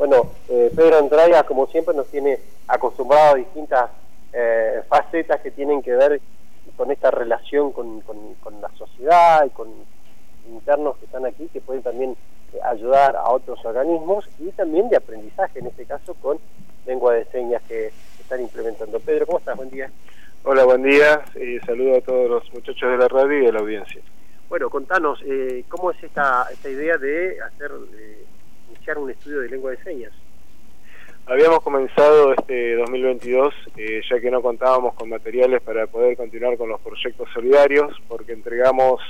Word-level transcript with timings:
Bueno, 0.00 0.30
eh, 0.48 0.72
Pedro 0.74 0.96
Andraya, 0.96 1.42
como 1.42 1.66
siempre, 1.66 1.94
nos 1.94 2.06
tiene 2.06 2.38
acostumbrado 2.66 3.34
a 3.34 3.36
distintas 3.36 3.90
eh, 4.32 4.80
facetas 4.88 5.42
que 5.42 5.50
tienen 5.50 5.82
que 5.82 5.94
ver 5.94 6.22
con 6.78 6.90
esta 6.90 7.10
relación 7.10 7.70
con, 7.70 8.02
la 8.62 8.70
sociedad 8.78 9.44
y 9.44 9.50
con 9.50 9.68
internos 10.48 10.96
que 10.96 11.04
están 11.04 11.26
aquí, 11.26 11.50
que 11.52 11.60
pueden 11.60 11.82
también 11.82 12.16
eh, 12.54 12.58
ayudar 12.64 13.14
a 13.14 13.28
otros 13.28 13.62
organismos 13.62 14.26
y 14.38 14.50
también 14.52 14.88
de 14.88 14.96
aprendizaje, 14.96 15.58
en 15.58 15.66
este 15.66 15.84
caso 15.84 16.14
con 16.14 16.38
lengua 16.86 17.12
de 17.12 17.26
señas 17.26 17.60
que 17.68 17.92
están 18.18 18.40
implementando. 18.40 19.00
Pedro, 19.00 19.26
¿cómo 19.26 19.38
estás? 19.38 19.54
Buen 19.54 19.68
día. 19.68 19.90
Hola, 20.44 20.64
buen 20.64 20.82
día. 20.82 21.22
y 21.38 21.58
saludo 21.58 21.98
a 21.98 22.00
todos 22.00 22.30
los 22.30 22.54
muchachos 22.54 22.90
de 22.90 22.96
la 22.96 23.06
radio 23.06 23.42
y 23.42 23.44
de 23.44 23.52
la 23.52 23.60
audiencia. 23.60 24.00
Bueno, 24.48 24.70
contanos, 24.70 25.20
eh, 25.26 25.62
¿cómo 25.68 25.90
es 25.90 26.02
esta, 26.02 26.46
esta 26.50 26.70
idea 26.70 26.96
de 26.96 27.38
hacer, 27.42 27.70
un 28.98 29.10
estudio 29.10 29.40
de 29.40 29.48
lengua 29.48 29.70
de 29.72 29.82
señas? 29.82 30.12
Habíamos 31.26 31.60
comenzado 31.60 32.32
este 32.34 32.74
2022, 32.74 33.54
eh, 33.76 34.00
ya 34.10 34.20
que 34.20 34.30
no 34.30 34.42
contábamos 34.42 34.94
con 34.94 35.08
materiales 35.08 35.62
para 35.62 35.86
poder 35.86 36.16
continuar 36.16 36.56
con 36.56 36.68
los 36.68 36.80
proyectos 36.80 37.28
solidarios, 37.32 37.94
porque 38.08 38.32
entregamos 38.32 39.00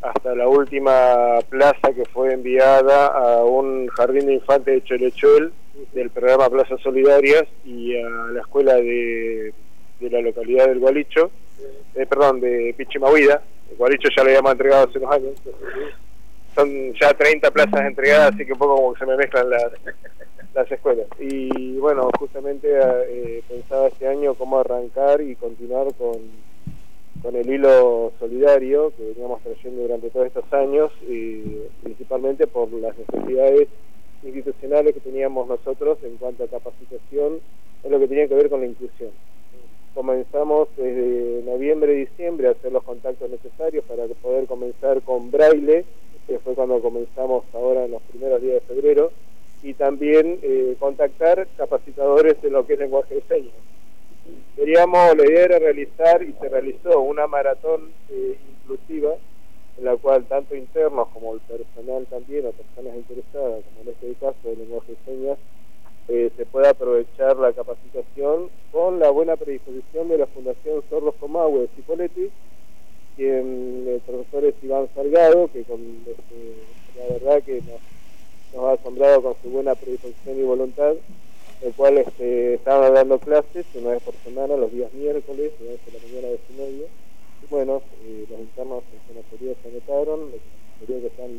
hasta 0.00 0.34
la 0.34 0.46
última 0.46 1.38
plaza 1.48 1.92
que 1.92 2.04
fue 2.04 2.32
enviada 2.32 3.06
a 3.06 3.44
un 3.44 3.88
jardín 3.88 4.26
de 4.26 4.34
infantes 4.34 4.74
de 4.74 4.84
Cholechuel 4.84 5.52
del 5.92 6.10
programa 6.10 6.48
Plazas 6.48 6.80
Solidarias 6.80 7.44
y 7.64 7.96
a 7.96 8.08
la 8.08 8.40
escuela 8.40 8.74
de, 8.74 9.52
la 10.00 10.20
localidad 10.20 10.68
del 10.68 10.78
Gualicho, 10.78 11.30
eh, 11.94 12.06
perdón, 12.06 12.40
de 12.40 12.74
Pichimahuida. 12.76 13.42
El 13.70 13.76
Gualicho 13.76 14.08
ya 14.16 14.22
lo 14.22 14.28
habíamos 14.28 14.52
entregado 14.52 14.88
hace 14.88 14.98
unos 14.98 15.12
años. 15.12 15.32
Son 16.58 16.92
ya 16.94 17.14
30 17.14 17.52
plazas 17.52 17.86
entregadas, 17.86 18.34
así 18.34 18.44
que 18.44 18.52
un 18.52 18.58
poco 18.58 18.74
como 18.74 18.92
que 18.92 18.98
se 18.98 19.06
me 19.06 19.16
mezclan 19.16 19.48
las, 19.48 19.70
las 20.54 20.72
escuelas. 20.72 21.06
Y 21.20 21.76
bueno, 21.78 22.10
justamente 22.18 22.68
eh, 22.68 23.44
pensaba 23.48 23.86
este 23.86 24.08
año 24.08 24.34
cómo 24.34 24.58
arrancar 24.58 25.20
y 25.20 25.36
continuar 25.36 25.86
con, 25.94 26.18
con 27.22 27.36
el 27.36 27.48
hilo 27.48 28.12
solidario 28.18 28.92
que 28.96 29.04
veníamos 29.04 29.40
trayendo 29.42 29.82
durante 29.82 30.10
todos 30.10 30.26
estos 30.26 30.52
años, 30.52 30.90
y 31.08 31.42
principalmente 31.84 32.48
por 32.48 32.72
las 32.72 32.96
necesidades 32.98 33.68
institucionales 34.24 34.94
que 34.94 35.00
teníamos 35.00 35.46
nosotros 35.46 35.98
en 36.02 36.16
cuanto 36.16 36.42
a 36.42 36.48
capacitación 36.48 37.38
en 37.84 37.92
lo 37.92 38.00
que 38.00 38.08
tenía 38.08 38.26
que 38.26 38.34
ver 38.34 38.50
con 38.50 38.62
la 38.62 38.66
inclusión. 38.66 39.10
Comenzamos 39.94 40.68
desde 40.76 41.40
noviembre 41.44 41.92
y 41.94 42.06
diciembre 42.06 42.48
a 42.48 42.50
hacer 42.50 42.72
los 42.72 42.82
contactos 42.82 43.30
necesarios 43.30 43.84
para 43.84 44.06
poder 44.20 44.46
comenzar 44.46 45.02
con 45.02 45.30
braille, 45.30 45.84
que 46.28 46.38
fue 46.38 46.54
cuando 46.54 46.80
comenzamos 46.80 47.44
ahora 47.54 47.86
en 47.86 47.90
los 47.90 48.02
primeros 48.02 48.40
días 48.40 48.54
de 48.54 48.74
febrero, 48.74 49.10
y 49.62 49.74
también 49.74 50.38
eh, 50.42 50.76
contactar 50.78 51.48
capacitadores 51.56 52.40
de 52.42 52.50
lo 52.50 52.64
que 52.64 52.74
es 52.74 52.78
lenguaje 52.78 53.16
de 53.16 53.22
señas. 53.22 53.54
Queríamos, 54.54 55.16
la 55.16 55.24
idea 55.24 55.44
era 55.44 55.58
realizar 55.58 56.22
y 56.22 56.32
se 56.40 56.48
realizó 56.48 57.00
una 57.00 57.26
maratón 57.26 57.90
eh, 58.10 58.36
inclusiva 58.62 59.14
en 59.78 59.84
la 59.84 59.96
cual 59.96 60.24
tanto 60.24 60.54
internos 60.54 61.08
como 61.14 61.34
el 61.34 61.40
personal 61.40 62.06
también 62.06 62.46
o 62.46 62.52
personas 62.52 62.96
interesadas, 62.96 63.64
como 63.64 63.82
en 63.82 63.88
este 63.88 64.14
caso 64.14 64.36
de 64.44 64.56
lenguaje 64.56 64.92
de 64.92 64.98
señas, 65.12 65.38
eh, 66.08 66.30
se 66.36 66.46
pueda 66.46 66.70
aprovechar 66.70 67.36
la 67.36 67.52
capacitación 67.52 68.50
con 68.72 68.98
la 68.98 69.10
buena 69.10 69.36
predisposición 69.36 70.08
de 70.08 70.18
la 70.18 70.26
Fundación 70.26 70.82
Sordos 70.90 71.14
Comahue 71.20 71.60
de 71.62 71.68
Cipoletti, 71.76 72.30
el 73.26 74.00
profesor 74.06 74.44
es 74.44 74.54
Iván 74.62 74.88
Salgado, 74.94 75.50
que 75.52 75.62
con 75.62 75.80
este, 76.06 76.98
la 76.98 77.14
verdad 77.14 77.42
que 77.42 77.60
nos 78.54 78.64
ha 78.64 78.72
asombrado 78.72 79.22
con 79.22 79.34
su 79.42 79.50
buena 79.50 79.74
predisposición 79.74 80.38
y 80.38 80.42
voluntad, 80.42 80.94
el 81.62 81.72
cual 81.74 81.98
este, 81.98 82.54
estaba 82.54 82.90
dando 82.90 83.18
clases 83.18 83.66
una 83.74 83.90
vez 83.90 84.02
por 84.02 84.14
semana, 84.24 84.56
los 84.56 84.72
días 84.72 84.92
miércoles, 84.92 85.52
una 85.60 85.70
vez 85.70 85.80
por 85.80 85.94
la 85.94 86.00
mañana 86.00 86.28
de 86.28 86.40
su 86.46 86.52
medio. 86.54 86.86
Y 87.42 87.46
bueno, 87.50 87.82
eh, 88.04 88.24
los 88.30 88.40
internos 88.40 88.82
en 89.10 89.16
la 89.16 89.54
se 89.62 89.68
anotaron, 89.68 90.20
los 90.30 90.86
que 90.86 91.06
están 91.06 91.30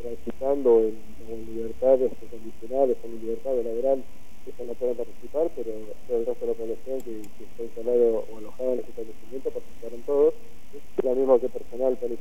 transitando 0.00 0.80
en, 0.80 1.14
libertad 1.54 2.00
este, 2.02 2.26
condicional, 2.26 2.96
en 3.02 3.20
libertad 3.20 3.54
laboral, 3.64 4.04
eso 4.46 4.64
no 4.64 4.74
pueden 4.74 4.96
participar, 4.96 5.50
pero 5.56 5.70
el 5.72 6.26
resto 6.26 6.46
de 6.46 6.52
la 6.52 6.58
población 6.58 7.00
que, 7.00 7.22
que 7.38 7.44
está 7.44 7.62
instalado 7.62 8.26
o 8.30 8.38
alojado 8.38 8.73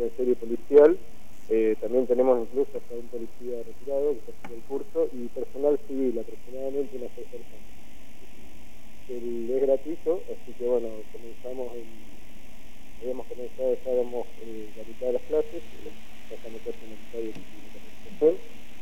y 0.05 0.35
policial. 0.35 0.97
Eh, 1.49 1.75
también 1.81 2.07
tenemos 2.07 2.39
incluso 2.39 2.71
hasta 2.77 2.95
un 2.95 3.07
policía 3.07 3.57
retirado 3.63 4.13
que 4.13 4.19
está 4.19 4.31
haciendo 4.31 4.55
el 4.55 4.63
curso 4.63 5.09
y 5.13 5.27
personal 5.27 5.79
civil, 5.87 6.19
aproximadamente 6.19 6.97
unas 6.97 7.11
seis 7.15 7.27
personas. 7.27 7.73
El, 9.09 9.49
es 9.51 9.61
gratuito, 9.61 10.23
así 10.31 10.53
que 10.57 10.65
bueno, 10.65 10.89
comenzamos 11.11 11.75
en, 11.75 11.87
habíamos 13.01 13.27
comenzado, 13.27 13.73
estábamos 13.73 14.27
eh, 14.41 14.69
la 14.77 14.83
mitad 14.83 15.07
de 15.07 15.13
las 15.13 15.21
clases, 15.23 15.61
pasamos 16.29 16.61
la 16.65 16.73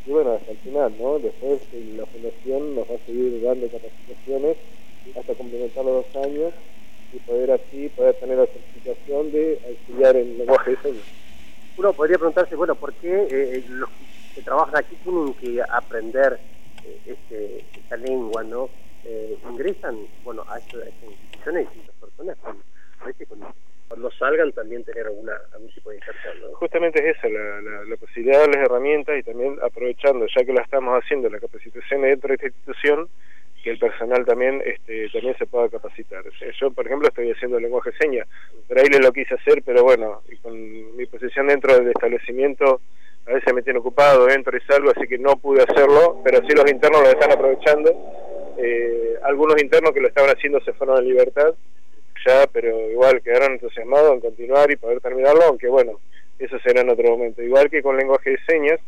y 0.03 0.09
bueno, 0.11 0.33
hasta 0.33 0.51
el 0.51 0.57
final, 0.57 0.93
¿no? 0.99 1.19
Después 1.19 1.61
eh, 1.73 1.93
la 1.95 2.05
fundación 2.07 2.75
nos 2.75 2.89
va 2.89 2.95
a 2.95 3.05
seguir 3.05 3.39
dando 3.41 3.69
capacitaciones 3.69 4.57
hasta 5.15 5.35
complementar 5.35 5.85
los 5.85 6.05
dos 6.05 6.25
años 6.25 6.53
y 7.13 7.19
poder 7.19 7.51
así 7.51 7.89
poder 7.89 8.15
tener 8.15 8.37
la 8.37 8.45
certificación 8.45 9.31
de 9.31 9.59
auxiliar 9.67 10.15
en 10.15 10.37
lenguaje 10.37 10.71
de 10.71 10.77
señas 10.77 11.21
uno 11.77 11.93
podría 11.93 12.17
preguntarse, 12.17 12.55
bueno, 12.55 12.75
¿por 12.75 12.93
qué 12.93 13.27
eh, 13.29 13.63
los 13.69 13.89
que 14.35 14.41
trabajan 14.41 14.77
aquí 14.77 14.95
tienen 15.03 15.33
que 15.35 15.61
aprender 15.67 16.39
eh, 16.85 16.99
este, 17.05 17.65
esta 17.75 17.97
lengua, 17.97 18.43
¿no? 18.43 18.69
Eh, 19.05 19.37
ingresan, 19.49 19.97
bueno, 20.23 20.43
a, 20.47 20.59
estas 20.59 20.87
instituciones 21.03 21.67
y 21.75 21.87
las 21.87 21.95
personas 21.95 22.37
cuando 23.87 24.11
salgan 24.11 24.51
también 24.53 24.83
tener 24.85 25.07
alguna, 25.07 25.33
algún 25.53 25.69
tipo 25.73 25.89
de 25.89 25.97
inserción, 25.97 26.39
¿no? 26.39 26.55
Justamente 26.55 26.99
es 27.09 27.17
eso, 27.17 27.27
la, 27.27 27.83
la, 27.83 27.97
posibilidad 27.97 28.35
de 28.35 28.39
darles 28.41 28.65
herramientas 28.65 29.17
y 29.17 29.23
también 29.23 29.57
aprovechando, 29.61 30.25
ya 30.27 30.45
que 30.45 30.53
la 30.53 30.61
estamos 30.61 31.01
haciendo, 31.03 31.29
la 31.29 31.39
capacitación 31.39 32.03
dentro 32.03 32.29
de 32.29 32.35
esta 32.35 32.47
institución, 32.47 33.09
que 33.61 33.71
el 33.71 33.79
personal 33.79 34.25
también 34.25 34.61
este, 34.65 35.09
también 35.09 35.35
se 35.37 35.45
pueda 35.45 35.69
capacitar. 35.69 36.23
Yo, 36.59 36.71
por 36.71 36.85
ejemplo, 36.85 37.07
estoy 37.07 37.31
haciendo 37.31 37.59
lenguaje 37.59 37.91
de 37.91 37.97
señas, 37.97 38.27
le 38.69 38.99
lo 38.99 39.11
quise 39.13 39.35
hacer, 39.35 39.61
pero 39.65 39.83
bueno, 39.83 40.21
y 40.29 40.37
con 40.37 40.95
mi 40.95 41.05
posición 41.05 41.47
dentro 41.47 41.75
del 41.75 41.87
establecimiento, 41.87 42.81
a 43.27 43.33
veces 43.33 43.53
me 43.53 43.61
tiene 43.61 43.79
ocupado, 43.79 44.29
entro 44.29 44.57
y 44.57 44.61
salgo, 44.61 44.91
así 44.91 45.07
que 45.07 45.17
no 45.17 45.35
pude 45.37 45.63
hacerlo, 45.63 46.21
pero 46.23 46.39
sí 46.47 46.55
los 46.55 46.69
internos 46.69 47.01
lo 47.01 47.09
están 47.09 47.31
aprovechando. 47.31 47.91
Eh, 48.57 49.15
algunos 49.23 49.61
internos 49.61 49.91
que 49.91 50.01
lo 50.01 50.07
estaban 50.07 50.35
haciendo 50.35 50.59
se 50.61 50.73
fueron 50.73 50.97
en 50.99 51.07
libertad, 51.09 51.53
ya, 52.25 52.47
pero 52.51 52.89
igual 52.89 53.21
quedaron 53.21 53.53
entusiasmados 53.53 54.13
en 54.13 54.19
continuar 54.21 54.71
y 54.71 54.75
poder 54.75 54.99
terminarlo, 55.01 55.43
aunque 55.43 55.67
bueno, 55.67 55.99
eso 56.39 56.57
será 56.59 56.81
en 56.81 56.89
otro 56.89 57.09
momento. 57.09 57.41
Igual 57.41 57.69
que 57.69 57.81
con 57.81 57.97
lenguaje 57.97 58.31
de 58.31 58.39
señas, 58.47 58.79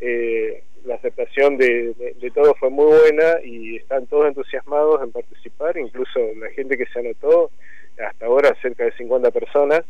eh, 0.00 0.62
la 0.84 0.94
aceptación 0.96 1.56
de, 1.56 1.94
de, 1.94 2.30
todo 2.30 2.54
fue 2.54 2.70
muy 2.70 2.86
buena 2.86 3.40
y 3.44 3.76
están 3.76 4.06
todos 4.06 4.28
entusiasmados 4.28 5.02
en 5.02 5.12
participar, 5.12 5.76
incluso 5.76 6.20
la 6.36 6.50
gente 6.50 6.76
que 6.76 6.86
se 6.86 7.00
anotó, 7.00 7.50
hasta 7.98 8.26
ahora 8.26 8.56
cerca 8.62 8.84
de 8.84 8.92
50 8.92 9.30
personas, 9.30 9.82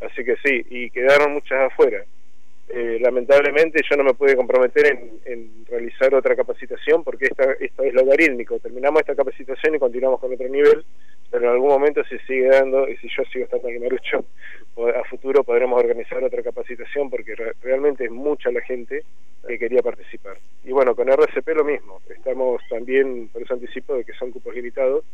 así 0.00 0.24
que 0.24 0.36
sí, 0.44 0.66
y 0.70 0.90
quedaron 0.90 1.32
muchas 1.32 1.72
afuera. 1.72 2.04
Eh, 2.68 2.98
lamentablemente 3.00 3.80
yo 3.88 3.96
no 3.96 4.02
me 4.02 4.14
pude 4.14 4.34
comprometer 4.34 4.86
en, 4.86 5.20
en, 5.24 5.66
realizar 5.66 6.12
otra 6.12 6.34
capacitación 6.34 7.04
porque 7.04 7.26
esta, 7.26 7.52
esto 7.60 7.84
es 7.84 7.94
logarítmico, 7.94 8.58
terminamos 8.58 9.00
esta 9.00 9.14
capacitación 9.14 9.76
y 9.76 9.78
continuamos 9.78 10.18
con 10.18 10.34
otro 10.34 10.48
nivel, 10.48 10.84
pero 11.30 11.44
en 11.44 11.50
algún 11.50 11.68
momento 11.68 12.02
se 12.04 12.18
sigue 12.20 12.48
dando, 12.48 12.88
y 12.88 12.96
si 12.98 13.08
yo 13.08 13.24
sigo 13.32 13.44
estando 13.44 13.68
en 13.68 13.82
Marucho, 13.82 14.24
a 14.94 15.04
futuro 15.08 15.42
podremos 15.42 15.78
organizar 15.78 16.22
otra 16.22 16.42
capacitación 16.42 17.08
porque 17.08 17.34
realmente 17.62 18.04
es 18.04 18.10
mucha 18.10 18.50
la 18.50 18.60
gente 18.60 19.02
que 19.46 19.58
quería 19.58 19.82
participar. 19.82 20.38
Y 20.64 20.72
bueno, 20.72 20.94
con 20.94 21.08
RCP 21.08 21.48
lo 21.54 21.64
mismo, 21.64 22.00
estamos 22.08 22.60
también, 22.68 23.28
por 23.28 23.42
eso 23.42 23.54
anticipo, 23.54 23.94
de 23.94 24.04
que 24.04 24.12
son 24.14 24.32
cupos 24.32 24.54
limitados, 24.54 25.04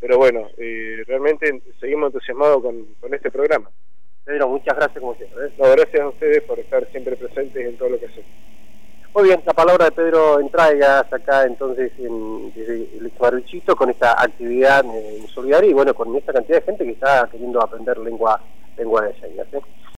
pero 0.00 0.18
bueno, 0.18 0.48
eh, 0.58 1.04
realmente 1.06 1.62
seguimos 1.80 2.08
entusiasmados 2.08 2.62
con, 2.62 2.84
con 3.00 3.14
este 3.14 3.30
programa. 3.30 3.70
Pedro, 4.24 4.48
muchas 4.48 4.76
gracias 4.76 5.00
como 5.00 5.14
siempre. 5.14 5.46
¿eh? 5.46 5.52
No, 5.56 5.70
gracias 5.70 6.02
a 6.02 6.08
ustedes 6.08 6.42
por 6.42 6.58
estar 6.58 6.86
siempre 6.90 7.16
presentes 7.16 7.66
en 7.66 7.78
todo 7.78 7.88
lo 7.88 7.98
que 7.98 8.06
hacen. 8.06 8.24
Muy 9.14 9.24
bien, 9.24 9.42
la 9.44 9.52
palabra 9.52 9.86
de 9.86 9.92
Pedro 9.92 10.38
Entraigas 10.38 11.12
acá 11.12 11.44
entonces 11.44 11.90
en, 11.98 12.52
el 12.54 13.12
Maruchito 13.20 13.74
con 13.74 13.90
esta 13.90 14.12
actividad 14.12 14.84
en 14.84 15.26
solidaria 15.28 15.70
y 15.70 15.72
bueno, 15.72 15.92
con 15.94 16.14
esta 16.14 16.32
cantidad 16.32 16.58
de 16.58 16.64
gente 16.64 16.84
que 16.84 16.92
está 16.92 17.28
queriendo 17.30 17.60
aprender 17.60 17.98
lengua, 17.98 18.40
lengua 18.76 19.02
de 19.02 19.14
señas. 19.20 19.46
¿eh? 19.52 19.60